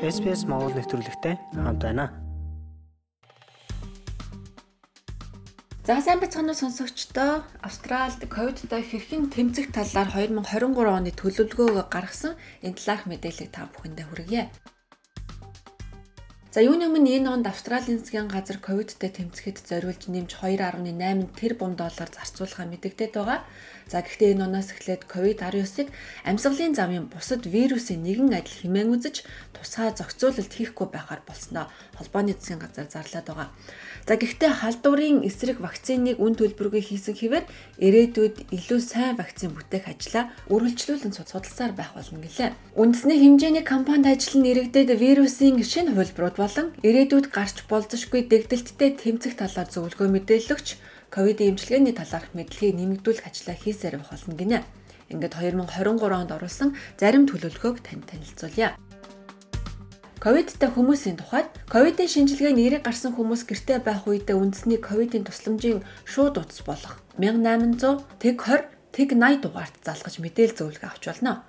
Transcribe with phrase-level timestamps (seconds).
[0.00, 2.12] SPS Монгол нэвтрүүлэгтэй хамт байна.
[5.88, 12.76] За сайн бацхан уу сонсогчдоо Австралид ковидтой хэрхэн тэмцэх талаар 2023 оны төлөвлөгөө гаргасан энэ
[12.76, 14.42] талаарх мэдээллийг та бүхэндээ хүргье.
[16.56, 22.08] За юуны өмнө энэ онд Австралийн засгийн газар ковидтэй тэмцэхэд зориулж нэмж 2.8 тэрбум доллар
[22.08, 23.44] зарцуулахаа мэдэгдээд байгаа.
[23.92, 25.92] За гэхдээ энэ оноос эхлээд ковид-19-ыг
[26.24, 31.68] амьсгалын замын бусад вирусын нэгэн адил хэмээн үзэж тусгай зохицуулалт хийхгүй байхаар болсноо
[32.00, 33.48] холбооны засгийн газар зарлаад байгаа.
[34.08, 37.44] За гэхдээ халдварын эсрэг вакциныг үн төлбөргүй хийсэн хэвээр
[37.84, 42.50] ирээдүйд илүү сайн вакцин бүтээх ажлаа үргэлжлүүлэн судалсаар байх болно гэлээ.
[42.74, 49.66] Үндэсний хэмжээний компанид ажиллан иргэдэд вирусын шинэ хувилбарууд болон ирээдүйд гарч болзошгүй дэгдэлттэй тэмцэх талаар
[49.66, 50.66] зөвлөгөө мэдээлэгч
[51.10, 54.62] ковидын эмчилгээний талаарх мэдлэгийг нэмэгдүүлэх ажлаа хийсээр байх болно гинэ.
[55.10, 58.78] Ингээд 2023 онд оруулсан зарим төлөвлөгөөг танд танилцуулъя.
[60.22, 66.38] Ковидтай хүмүүсийн тухайд ковидын шинжилгээний нэрийг гарсан хүмүүс гэртээ байх үедээ үндэсний ковидын тусламжийн шууд
[66.38, 71.42] утас болох 1800 тэг 20 тэг 80 дугаарт залгаж мэдээл зөвлөгөө авч болно.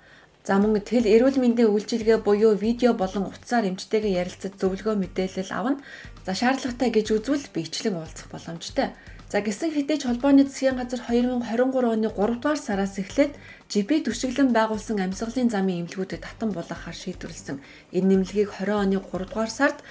[0.48, 5.84] За мөн тэл эрүүл мэндийн үйлчилгээ буюу видео болон утсаар эмчтэйгээ ярилцаж зөвлөгөө мэдээлэл авна.
[6.24, 8.96] За шаардлагатай гэж үзвэл биечлэн уулзах боломжтой.
[9.28, 9.68] За гисэн
[10.00, 13.36] ч холбооны засгийн газар 2023 оны 3 дугаар сараас эхлээд
[13.68, 17.60] ЖП төшөглөн байгуулсан амьсгалын замын эмнэлгүүдэд татан булгахаар шийдвэрлсэн.
[17.92, 19.84] Энэ нэмлэгийг 20 оны 3 дугаар сард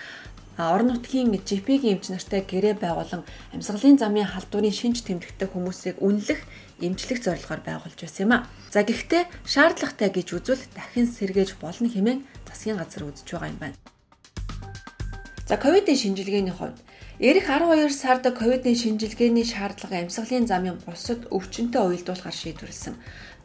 [0.58, 3.22] орон нутгийн ЖП-ийн эмч нартай гэрээ байгуулан
[3.54, 6.42] амьсгалын замын халдварын шинж тэмдэгтэй хүмүүсийг үнэлэх
[6.82, 8.50] эмчлэх зорилгоор байгуулж байсан юм а.
[8.74, 13.78] За гэхдээ шаардлагатай гэж үзвэл дахин сэргээж болно хэмээн засгийн газар үзэж байгаа юм байна.
[15.48, 16.76] За ковидын шинжилгээний хувьд
[17.20, 22.94] Ирэх 12 сард ковидын шинжилгээний шаардлага амьсгалын замын бусад өвчнөд уялдуулахар шийдвэрлсэн.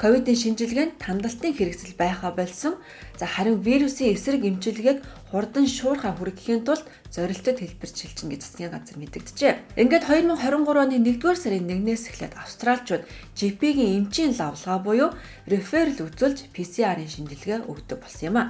[0.03, 2.75] Ковидын шинжилгээ нь тандалтын хэрэгсэл байхаа болсон.
[3.17, 4.98] За харин вирусын эсрэг эмчилгээг
[5.31, 9.78] хурдан шуурхаа хүргэхийн тулд зорилттой хэлбэрч шилжин гэж засгийн газар мэдэгджээ.
[9.78, 13.06] Ингээд 2023 оны 1-р сарын 1-ээс эхлээд австралчууд
[13.38, 15.10] GP-гийн эмчийн лавлгаа буюу
[15.47, 18.44] реферал үзүүлж PCR-ын шинжилгээ өгдөг болсон юм а.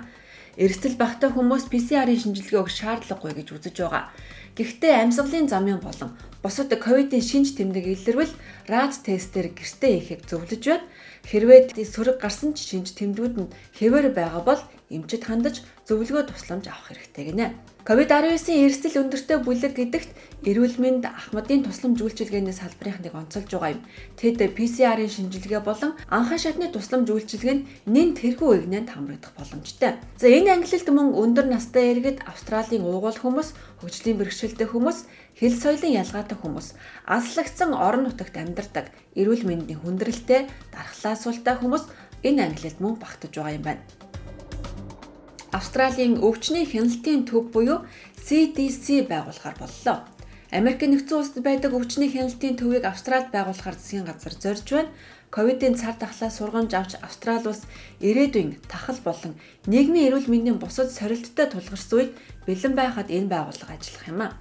[0.60, 4.12] Эрсдэл багтаа хүмүүс PCR-ын шинжилгээ өгөх шаардлагагүй гэж үзэж байгаа.
[4.52, 6.12] Гэхдээ амьсгалын замын болон
[6.44, 8.36] бусад ковидын шинж тэмдэг илэрвэл
[8.68, 10.84] рад тестээр гэртээ хийхийг зөвлөж байна.
[11.24, 14.60] Хэрвээ сөрөг гарсан ч шинж тэмдгүүд нь хэвээр байгаа бол
[14.92, 17.46] эмчит хандаж зөвлөгөө тусламж авах хэрэгтэй гинэ.
[17.82, 20.10] COVID-19-ийн эрсдэл өндөртэй бүлэг гэдэгт
[20.46, 23.82] эрүүл мэнд ахмадын тусламж үйлчилгээний салбарынх нэг онцолж байгаа юм.
[24.14, 29.98] Тэд PCR-ын шинжилгээ болон анхан шатны тусламж үйлчилгээ нь нэн тэрхүү игнэнд хамрагдах боломжтой.
[30.14, 33.50] За энэ ангилалд мөн өндөр настай иргэд, Австралийн уугуул хүмүүс,
[33.82, 34.98] хөгжлийн бэрхшээлтэй хүмүүс,
[35.42, 36.78] хэл соёлын ялгаатай хүмүүс,
[37.10, 41.90] аслагдсан орон нутагт амьдардаг, эрүүл мэндийн хүндрэлтэй, дархлаа суултай хүмүүс
[42.22, 43.82] энэ ангилалд мөн багтаж байгаа юм байна.
[45.52, 47.84] Австралийн өвчний хяналтын төв буюу
[48.16, 49.96] CDC байгуулахаар боллоо.
[50.48, 54.88] Америкийн нэгдсэн улсад байдаг өвчний хяналтын төвийг Австралид байгуулахаар засгийн газар зорж байна.
[55.28, 57.68] Ковидын цар тахлаас сургамж авч Австрали улс
[58.00, 59.36] ирээдүйн тахал болон
[59.68, 62.12] нийгмийн эрүүл мэндийн бусад сорилттой тулгарсан үед
[62.48, 64.36] бэлэн байхад энэ байгууллага ажиллах юм а.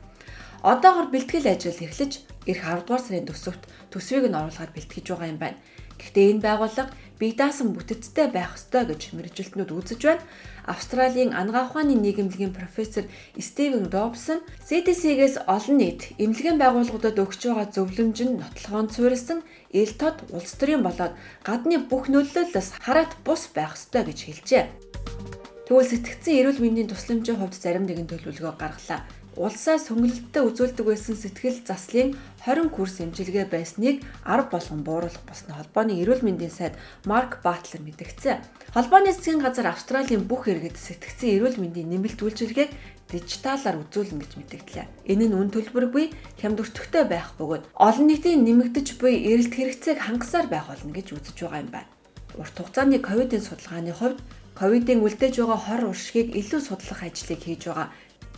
[0.64, 3.63] Одоогор бэлтгэл ажил эхлэж эх 10 дугаар сарын төсөвт
[3.94, 5.57] төсвийг нь оруулахад бэлтгэж байгаа юм байна.
[6.02, 6.90] Гэхдээ энэ байгууллага
[7.22, 10.25] бие даасан бүтэцтэй байх ёстой гэж мэрэгжилтнүүд үзэж байна.
[10.66, 13.06] Австралийн анагаа ухааны нийгэмлэгийн профессор
[13.38, 20.25] Стивен Робсон CDC-гээс олон нийт эмнэлгийн байгууллагуудад өгч байгаа зөвлөмж нь нотлохоон суурилсан ил тод
[20.34, 21.13] улс төрийн болоод
[21.46, 24.66] гадны бүх нөлөөллөөс хараат бус байх ёстой гэж хэлжээ.
[25.69, 29.06] Тэгвэл сэтгцэн эрүүл мэндийн тусламжийн хувьд зарим нэгэн төлөвлөгөө гаргалаа
[29.40, 35.96] улсаа сүнгэлттэй үзүүлдэг байсан сэтгэл заслын 20 курс эмчилгээ байсныг 10 болгон бууруулах болсны холбооны
[36.03, 36.75] эрүүл мэндийн сайд
[37.08, 38.44] Марк Батлер мэдгцээ.
[38.75, 42.72] Холбооны засгийн газар Австралийн бүх иргэд сэтгцэн эрүүл мэндийн нэмэлт үйлчилгээг
[43.08, 44.88] дижиталаар үзүүлнэ гэж мэдгдлээ.
[45.08, 50.48] Энэ нь үн төлбөргүй хямд өртөгтэй байх бөгөөд олон нийтийн нэмэгдэж буй эрэлт хэрэгцээг хангасаар
[50.52, 51.92] байх болно гэж үзэж байгаа юм байна.
[52.40, 54.19] Урт хугацааны ковидын судалгааны хувьд
[54.56, 57.92] ковидын үлдээж байгаа хор уршгийг илүү судлах ажлыг хийж байгаа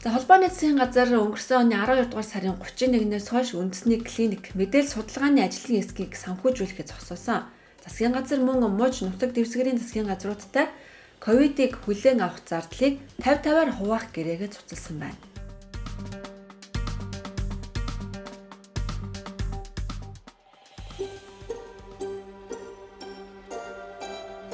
[0.03, 5.39] За холбооны засгийн газар өнгөрсөн оны 12 дугаар сарын 31-ээс хойш үндэсний клиник мэдээлэл судалгааны
[5.47, 7.47] ажлын эсхийг санхүүжүүлэхэд зогсоосон.
[7.79, 10.67] Засгийн газар мөн мууж нутаг дэвсгэрийн засгийн газруудтай
[11.23, 15.19] ковидыг хүлээн авах зардлыг 50 50-аар хуваах гэрээгээ цуцалсан байна.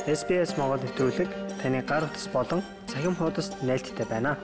[0.06, 4.38] SBS Монгол нэвтрүүлэг таны гар утас болон цахим хуудасд нийлдэхтэй байна.